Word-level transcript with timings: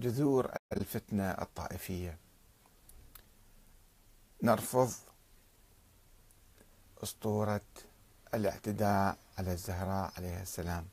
جذور 0.00 0.50
الفتنة 0.72 1.30
الطائفية. 1.30 2.18
نرفض 4.42 4.92
أسطورة 7.02 7.60
الاعتداء 8.34 9.18
على 9.38 9.52
الزهراء 9.52 10.12
عليه 10.16 10.42
السلام. 10.42 10.86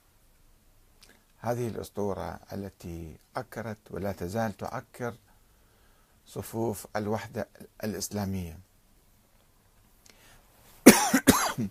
هذه 1.40 1.68
الأسطورة 1.68 2.40
التي 2.54 3.18
عكرت 3.36 3.78
ولا 3.90 4.12
تزال 4.12 4.58
تعكر 4.58 5.16
صفوف 6.26 6.88
الوحدة 6.96 7.48
الإسلامية. 7.84 8.60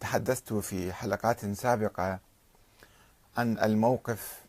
تحدثت 0.00 0.52
في 0.52 0.92
حلقات 0.92 1.46
سابقة 1.46 2.18
عن 3.36 3.58
الموقف 3.58 4.43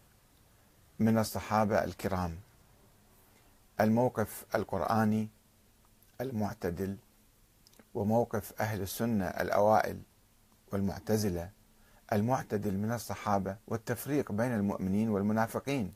من 0.99 1.17
الصحابة 1.17 1.83
الكرام. 1.83 2.37
الموقف 3.81 4.45
القرآني 4.55 5.29
المعتدل 6.21 6.97
وموقف 7.93 8.61
أهل 8.61 8.81
السنة 8.81 9.25
الأوائل 9.25 10.01
والمعتزلة 10.71 11.49
المعتدل 12.13 12.73
من 12.73 12.91
الصحابة 12.91 13.57
والتفريق 13.67 14.31
بين 14.31 14.51
المؤمنين 14.53 15.09
والمنافقين. 15.09 15.93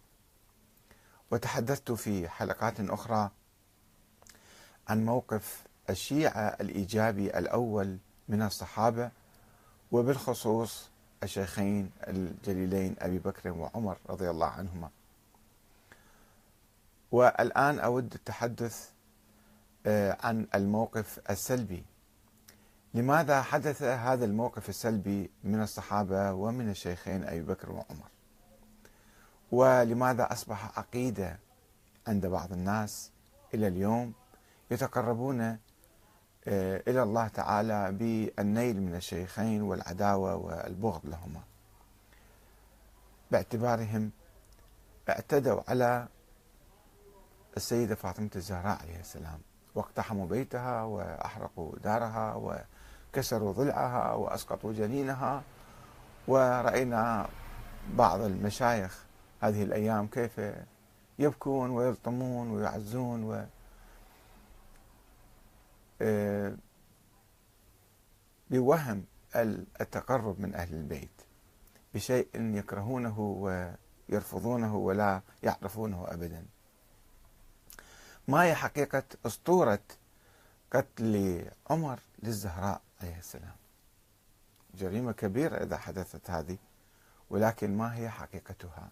وتحدثت 1.31 1.91
في 1.91 2.29
حلقات 2.29 2.79
أخرى 2.79 3.31
عن 4.87 5.05
موقف 5.05 5.63
الشيعة 5.89 6.41
الإيجابي 6.61 7.37
الأول 7.37 7.97
من 8.29 8.41
الصحابة 8.41 9.11
وبالخصوص 9.91 10.89
الشيخين 11.23 11.91
الجليلين 12.07 12.95
أبي 12.99 13.19
بكر 13.19 13.51
وعمر 13.51 13.97
رضي 14.09 14.29
الله 14.29 14.47
عنهما. 14.47 14.89
والآن 17.11 17.79
أود 17.79 18.13
التحدث 18.13 18.89
آه، 19.85 20.17
عن 20.23 20.47
الموقف 20.55 21.19
السلبي. 21.29 21.83
لماذا 22.93 23.41
حدث 23.41 23.81
هذا 23.83 24.25
الموقف 24.25 24.69
السلبي 24.69 25.29
من 25.43 25.61
الصحابة 25.61 26.33
ومن 26.33 26.69
الشيخين 26.69 27.23
أبي 27.23 27.41
بكر 27.41 27.71
وعمر؟ 27.71 28.09
ولماذا 29.51 30.31
أصبح 30.31 30.79
عقيدة 30.79 31.39
عند 32.07 32.25
بعض 32.25 32.51
الناس 32.51 33.11
إلى 33.53 33.67
اليوم 33.67 34.13
يتقربون 34.71 35.57
إلى 36.47 37.03
الله 37.03 37.27
تعالى 37.27 37.91
بالنيل 37.91 38.81
من 38.81 38.95
الشيخين 38.95 39.61
والعداوة 39.61 40.35
والبغض 40.35 41.01
لهما. 41.03 41.41
باعتبارهم 43.31 44.11
اعتدوا 45.09 45.61
على 45.67 46.07
السيدة 47.57 47.95
فاطمة 47.95 48.29
الزهراء 48.35 48.81
عليه 48.81 48.99
السلام. 48.99 49.39
واقتحموا 49.75 50.27
بيتها 50.27 50.83
وأحرقوا 50.83 51.71
دارها 51.83 52.35
وكسروا 53.13 53.53
ضلعها 53.53 54.13
وأسقطوا 54.13 54.73
جنينها. 54.73 55.43
ورأينا 56.27 57.29
بعض 57.93 58.21
المشايخ 58.21 59.03
هذه 59.41 59.63
الأيام 59.63 60.07
كيف 60.07 60.41
يبكون 61.19 61.69
ويلطمون 61.69 62.51
ويعزون 62.51 63.23
و 63.23 63.33
آه، 63.33 63.47
بوهم 68.49 69.05
التقرب 69.81 70.39
من 70.39 70.55
أهل 70.55 70.73
البيت 70.73 71.21
بشيء 71.93 72.27
يكرهونه 72.35 73.19
ويرفضونه 74.09 74.75
ولا 74.75 75.21
يعرفونه 75.43 76.05
أبداً. 76.07 76.45
ما 78.27 78.43
هي 78.43 78.55
حقيقة 78.55 79.03
أسطورة 79.25 79.79
قتل 80.73 81.45
عمر 81.69 81.99
للزهراء 82.23 82.81
عليه 83.01 83.17
السلام؟ 83.19 83.55
جريمة 84.75 85.11
كبيرة 85.11 85.55
إذا 85.55 85.77
حدثت 85.77 86.29
هذه 86.29 86.57
ولكن 87.29 87.77
ما 87.77 87.95
هي 87.95 88.09
حقيقتها؟ 88.09 88.89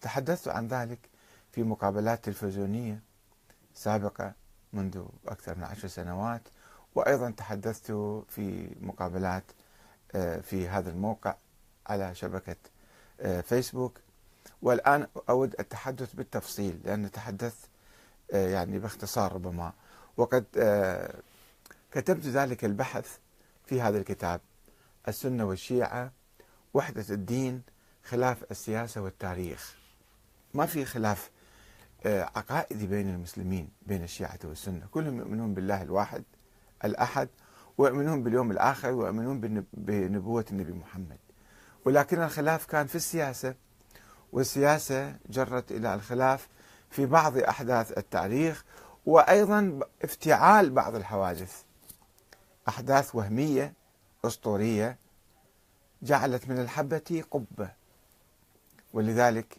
تحدثت 0.00 0.48
عن 0.48 0.68
ذلك 0.68 0.98
في 1.52 1.62
مقابلات 1.62 2.24
تلفزيونية 2.24 3.00
سابقة 3.74 4.32
منذ 4.76 5.04
أكثر 5.28 5.54
من 5.54 5.64
عشر 5.64 5.88
سنوات 5.88 6.42
وأيضا 6.94 7.30
تحدثت 7.30 7.92
في 8.28 8.76
مقابلات 8.80 9.44
آه، 10.14 10.40
في 10.40 10.68
هذا 10.68 10.90
الموقع 10.90 11.34
على 11.86 12.14
شبكة 12.14 12.56
آه، 13.20 13.40
فيسبوك. 13.40 14.00
والآن 14.62 15.06
أود 15.28 15.54
التحدث 15.60 16.14
بالتفصيل 16.14 16.80
لأن 16.84 17.10
تحدثت 17.10 17.68
آه، 18.32 18.48
يعني 18.48 18.78
باختصار 18.78 19.32
ربما. 19.32 19.72
وقد 20.16 20.44
كتبت 21.92 22.24
ذلك 22.24 22.64
البحث 22.64 23.18
في 23.66 23.80
هذا 23.80 23.98
الكتاب. 23.98 24.40
السنة 25.08 25.44
والشيعة 25.44 26.12
وحدة 26.74 27.04
الدين 27.10 27.62
خلاف 28.04 28.50
السياسة 28.50 29.00
والتاريخ. 29.00 29.76
ما 30.54 30.66
في 30.66 30.84
خلاف 30.84 31.30
عقائدي 32.06 32.86
بين 32.86 33.08
المسلمين 33.14 33.68
بين 33.86 34.02
الشيعة 34.02 34.38
والسنة. 34.44 34.86
كلهم 34.90 35.18
يؤمنون 35.18 35.54
بالله 35.54 35.82
الواحد 35.82 36.24
الأحد 36.84 37.28
ويؤمنون 37.78 38.22
باليوم 38.22 38.50
الآخر 38.50 38.90
ويؤمنون 38.92 39.66
بنبوة 39.72 40.44
النبي 40.50 40.72
محمد. 40.72 41.18
ولكن 41.84 42.22
الخلاف 42.22 42.66
كان 42.66 42.86
في 42.86 42.94
السياسة 42.94 43.54
والسياسة 44.32 45.16
جرت 45.28 45.72
إلى 45.72 45.94
الخلاف 45.94 46.48
في 46.90 47.06
بعض 47.06 47.38
أحداث 47.38 47.98
التاريخ 47.98 48.64
وأيضا 49.06 49.80
افتعال 50.04 50.70
بعض 50.70 50.94
الحوادث. 50.94 51.62
أحداث 52.68 53.14
وهمية 53.14 53.72
أسطورية 54.24 54.98
جعلت 56.02 56.48
من 56.48 56.58
الحبة 56.58 57.24
قبة. 57.30 57.72
ولذلك 58.92 59.56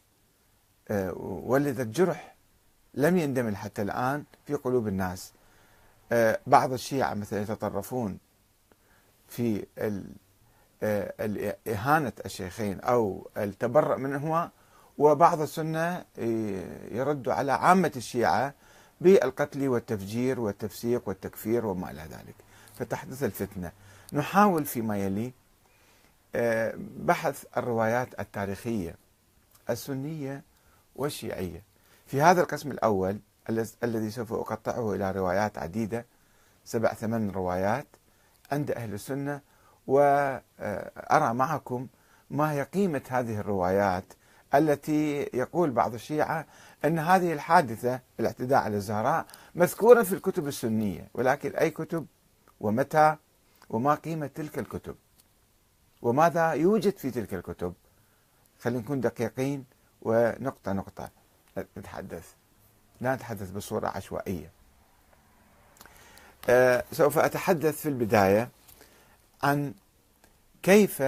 آه، 0.90 1.14
ولدت 1.18 1.88
جرح 1.88 2.37
لم 2.98 3.18
يندمل 3.18 3.58
حتى 3.58 3.82
الآن 3.82 4.24
في 4.46 4.54
قلوب 4.54 4.88
الناس. 4.88 5.32
آه، 6.12 6.40
بعض 6.48 6.74
الشيعة 6.74 7.14
مثلا 7.14 7.42
يتطرفون 7.42 8.18
في 9.28 9.66
آه، 10.84 11.14
إهانة 11.68 12.14
الشيخين 12.26 12.80
أو 12.80 13.30
التبرؤ 13.38 13.98
منهما 13.98 14.50
وبعض 14.98 15.42
السنة 15.42 16.06
يرد 16.92 17.30
على 17.30 17.52
عامة 17.52 17.92
الشيعة 17.96 18.54
بالقتل 19.02 19.68
والتفجير 19.68 20.40
والتفسيق 20.40 21.08
والتكفير 21.08 21.66
وما 21.66 21.92
إلى 21.92 22.02
ذلك. 22.02 22.36
فتحدث 22.80 23.24
الفتنة. 23.24 23.72
نحاول 24.14 24.66
فيما 24.66 24.98
يلي 24.98 25.32
آه، 26.36 26.74
بحث 26.98 27.46
الروايات 27.58 28.20
التاريخية 28.20 28.96
السنية 29.70 30.44
والشيعية. 30.96 31.62
في 32.08 32.22
هذا 32.22 32.42
القسم 32.42 32.72
الأول 32.72 33.20
الذي 33.84 34.10
سوف 34.10 34.34
أقطعه 34.34 34.94
إلى 34.94 35.12
روايات 35.12 35.58
عديدة 35.58 36.06
سبع 36.66 36.94
ثمان 36.94 37.32
روايات 37.32 37.88
عند 38.52 38.72
أهل 38.72 38.94
السنة 38.94 39.42
وأرى 39.88 41.34
معكم 41.34 41.88
ما 42.30 42.52
هي 42.52 42.64
قيمة 42.64 43.02
هذه 43.10 43.40
الروايات 43.40 44.14
التي 44.56 45.30
يقول 45.34 45.72
بعض 45.72 45.94
الشيعة 45.94 46.46
أن 46.86 47.00
هذه 47.00 47.34
الحادثة 47.34 48.00
الاعتداء 48.20 48.60
على 48.60 48.76
الزهراء 48.76 49.26
مذكورة 49.56 50.04
في 50.04 50.14
الكتب 50.14 50.48
السنية 50.48 51.08
ولكن 51.14 51.56
أي 51.56 51.70
كتب 51.70 52.06
ومتى 52.60 53.16
وما 53.70 53.96
قيمة 53.96 54.28
تلك 54.28 54.60
الكتب؟ 54.60 54.96
وماذا 56.02 56.52
يوجد 56.52 56.98
في 56.98 57.12
تلك 57.12 57.34
الكتب؟ 57.34 57.74
خلينا 58.60 58.80
نكون 58.80 59.02
دقيقين 59.02 59.66
ونقطة 60.02 60.74
نقطة. 60.74 61.10
نتحدث. 61.78 62.26
لا 63.02 63.16
نتحدث 63.16 63.52
بصورة 63.52 63.88
عشوائية. 63.88 64.52
أه 66.50 66.84
سوف 66.92 67.18
أتحدث 67.18 67.82
في 67.82 67.90
البداية 67.90 68.50
عن 69.44 69.74
كيف 70.64 71.02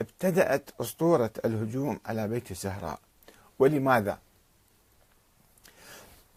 ابتدأت 0.00 0.70
أسطورة 0.80 1.30
الهجوم 1.44 2.00
على 2.06 2.28
بيت 2.28 2.50
الزهراء. 2.50 2.98
ولماذا؟ 3.58 4.18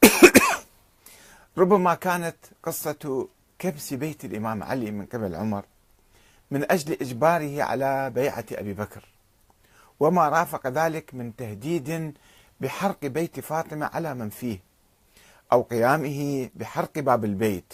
ربما 1.58 1.96
كانت 1.96 2.38
قصة 2.64 3.28
كبس 3.60 3.94
بيت 3.94 4.26
الإمام 4.26 4.64
علي 4.64 4.92
من 4.92 5.06
قبل 5.06 5.36
عمر 5.36 5.66
من 6.52 6.72
أجل 6.72 6.98
إجباره 7.02 7.64
على 7.64 8.10
بيعة 8.10 8.46
أبي 8.52 8.74
بكر 8.74 9.06
وما 10.00 10.30
رافق 10.30 10.68
ذلك 10.68 11.14
من 11.14 11.36
تهديد 11.36 12.14
بحرق 12.62 13.06
بيت 13.06 13.40
فاطمة 13.40 13.86
على 13.86 14.14
من 14.14 14.30
فيه 14.30 14.60
أو 15.52 15.62
قيامه 15.62 16.50
بحرق 16.56 17.00
باب 17.00 17.26
البيت 17.26 17.74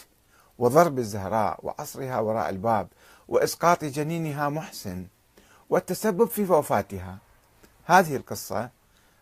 وضرب 0.57 0.99
الزهراء 0.99 1.59
وعصرها 1.63 2.19
وراء 2.19 2.49
الباب 2.49 2.87
وإسقاط 3.27 3.85
جنينها 3.85 4.49
محسن 4.49 5.07
والتسبب 5.69 6.25
في 6.25 6.43
وفاتها. 6.43 7.17
هذه 7.85 8.15
القصة 8.15 8.69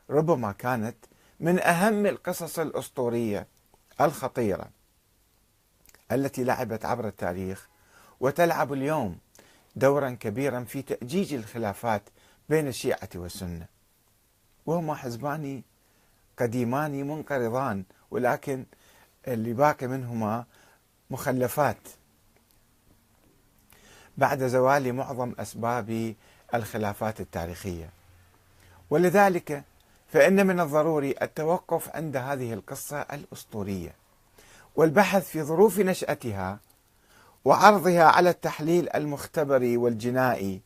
ربما 0.09 0.51
كانت 0.51 0.95
من 1.39 1.59
أهم 1.59 2.05
القصص 2.05 2.59
الأسطورية 2.59 3.47
الخطيرة 4.01 4.69
التي 6.11 6.43
لعبت 6.43 6.85
عبر 6.85 7.07
التاريخ 7.07 7.67
وتلعب 8.19 8.73
اليوم 8.73 9.17
دورا 9.75 10.09
كبيرا 10.09 10.63
في 10.63 10.81
تأجيج 10.81 11.33
الخلافات 11.33 12.01
بين 12.49 12.67
الشيعة 12.67 13.09
والسنة. 13.15 13.65
وهما 14.65 14.95
حزبان 14.95 15.61
قديمان 16.39 17.07
منقرضان 17.07 17.83
ولكن 18.11 18.65
اللي 19.27 19.53
باقي 19.53 19.87
منهما 19.87 20.45
مخلفات. 21.09 21.87
بعد 24.17 24.47
زوال 24.47 24.93
معظم 24.93 25.33
أسباب 25.39 26.15
الخلافات 26.53 27.21
التاريخية. 27.21 27.89
ولذلك 28.89 29.63
فإن 30.11 30.47
من 30.47 30.59
الضروري 30.59 31.15
التوقف 31.21 31.95
عند 31.95 32.17
هذه 32.17 32.53
القصة 32.53 33.01
الأسطورية 33.01 33.95
والبحث 34.75 35.29
في 35.29 35.43
ظروف 35.43 35.79
نشأتها 35.79 36.59
وعرضها 37.45 38.03
على 38.03 38.29
التحليل 38.29 38.89
المختبري 38.89 39.77
والجنائي 39.77 40.61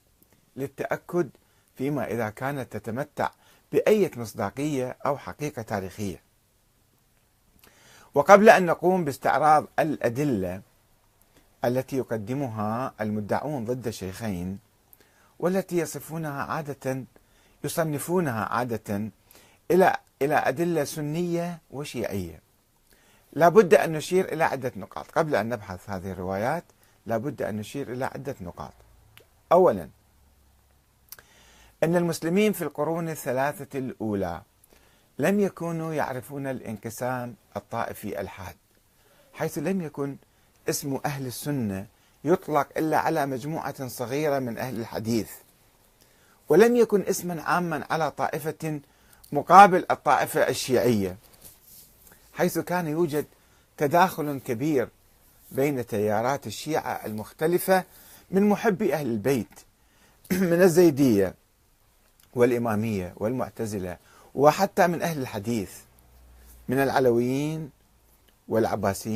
للتأكد 0.55 1.29
فيما 1.77 2.11
إذا 2.11 2.29
كانت 2.29 2.77
تتمتع 2.77 3.29
باي 3.75 4.11
مصداقية 4.17 4.97
أو 5.05 5.17
حقيقة 5.17 5.61
تاريخية. 5.61 6.21
وقبل 8.13 8.49
أن 8.49 8.65
نقوم 8.65 9.05
باستعراض 9.05 9.67
الأدلة 9.79 10.61
التي 11.65 11.97
يقدمها 11.97 12.93
المدعون 13.01 13.65
ضد 13.65 13.87
الشيخين 13.87 14.59
والتي 15.39 15.77
يصفونها 15.77 16.43
عادة 16.43 17.03
يصنفونها 17.63 18.45
عادة 18.45 19.11
إلى 19.71 19.97
إلى 20.21 20.35
أدلة 20.35 20.83
سنية 20.83 21.59
وشيعية. 21.71 22.39
لا 23.33 23.49
بد 23.49 23.73
أن 23.73 23.91
نشير 23.91 24.33
إلى 24.33 24.43
عدة 24.43 24.71
نقاط. 24.75 25.11
قبل 25.11 25.35
أن 25.35 25.49
نبحث 25.49 25.89
هذه 25.89 26.11
الروايات 26.11 26.63
لا 27.05 27.17
بد 27.17 27.41
أن 27.41 27.57
نشير 27.57 27.91
إلى 27.91 28.05
عدة 28.05 28.35
نقاط. 28.41 28.73
أولا 29.51 29.89
أن 31.85 31.95
المسلمين 31.95 32.53
في 32.53 32.61
القرون 32.61 33.09
الثلاثة 33.09 33.79
الأولى 33.79 34.41
لم 35.19 35.39
يكونوا 35.39 35.93
يعرفون 35.93 36.47
الانقسام 36.47 37.35
الطائفي 37.57 38.21
الحاد 38.21 38.55
حيث 39.33 39.57
لم 39.57 39.81
يكن 39.81 40.15
اسم 40.69 40.99
أهل 41.05 41.25
السنة 41.25 41.87
يطلق 42.23 42.67
إلا 42.77 42.97
على 42.97 43.25
مجموعة 43.25 43.87
صغيرة 43.87 44.39
من 44.39 44.57
أهل 44.57 44.79
الحديث 44.79 45.29
ولم 46.49 46.75
يكن 46.75 47.01
اسما 47.01 47.41
عاما 47.41 47.85
على 47.89 48.11
طائفة 48.11 48.79
مقابل 49.31 49.85
الطائفة 49.91 50.49
الشيعية 50.49 51.17
حيث 52.33 52.59
كان 52.59 52.87
يوجد 52.87 53.25
تداخل 53.77 54.39
كبير 54.45 54.89
بين 55.51 55.85
تيارات 55.85 56.47
الشيعة 56.47 57.05
المختلفة 57.05 57.83
من 58.31 58.49
محبي 58.49 58.93
أهل 58.93 59.07
البيت 59.07 59.59
من 60.31 60.61
الزيدية 60.61 61.44
والإمامية 62.35 63.13
والمعتزلة 63.17 63.97
وحتى 64.35 64.87
من 64.87 65.01
أهل 65.01 65.21
الحديث 65.21 65.71
من 66.67 66.77
العلويين 66.77 67.69
والعباسيين. 68.47 69.03